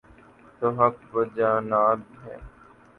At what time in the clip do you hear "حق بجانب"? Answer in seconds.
0.79-1.99